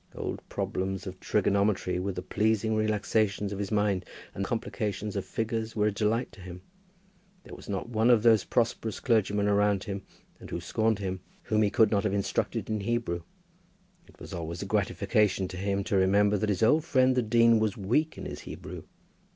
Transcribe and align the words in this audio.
Old 0.15 0.41
problems 0.49 1.05
in 1.05 1.13
trigonometry 1.19 1.99
were 1.99 2.11
the 2.11 2.23
pleasing 2.23 2.73
relaxations 2.75 3.53
of 3.53 3.59
his 3.59 3.71
mind, 3.71 4.03
and 4.33 4.43
complications 4.43 5.15
of 5.15 5.23
figures 5.23 5.75
were 5.75 5.85
a 5.85 5.91
delight 5.91 6.31
to 6.31 6.41
him. 6.41 6.63
There 7.43 7.53
was 7.53 7.69
not 7.69 7.89
one 7.89 8.09
of 8.09 8.23
those 8.23 8.43
prosperous 8.43 8.99
clergymen 8.99 9.47
around 9.47 9.83
him, 9.83 10.01
and 10.39 10.49
who 10.49 10.59
scorned 10.59 10.97
him, 10.97 11.19
whom 11.43 11.61
he 11.61 11.69
could 11.69 11.91
not 11.91 12.03
have 12.03 12.15
instructed 12.15 12.67
in 12.67 12.79
Hebrew. 12.79 13.21
It 14.07 14.19
was 14.19 14.33
always 14.33 14.63
a 14.63 14.65
gratification 14.65 15.47
to 15.49 15.57
him 15.57 15.83
to 15.83 15.95
remember 15.95 16.35
that 16.35 16.49
his 16.49 16.63
old 16.63 16.83
friend 16.83 17.13
the 17.15 17.21
dean 17.21 17.59
was 17.59 17.77
weak 17.77 18.17
in 18.17 18.25
his 18.25 18.39
Hebrew. 18.39 18.81